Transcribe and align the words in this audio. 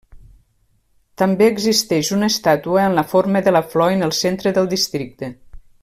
També 1.21 1.49
existeix 1.49 2.09
una 2.17 2.29
estàtua 2.35 2.81
amb 2.85 2.99
la 3.01 3.05
forma 3.13 3.43
de 3.49 3.55
la 3.57 3.63
flor 3.75 3.93
en 3.99 4.09
el 4.09 4.19
centre 4.23 4.57
del 4.59 4.73
districte. 4.77 5.33